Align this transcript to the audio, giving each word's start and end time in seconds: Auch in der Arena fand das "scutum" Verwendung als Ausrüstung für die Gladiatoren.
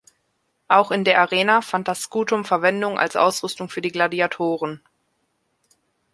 Auch 0.67 0.89
in 0.89 1.03
der 1.03 1.19
Arena 1.21 1.61
fand 1.61 1.87
das 1.87 2.01
"scutum" 2.01 2.43
Verwendung 2.43 2.97
als 2.97 3.15
Ausrüstung 3.15 3.69
für 3.69 3.81
die 3.83 3.91
Gladiatoren. 3.91 4.81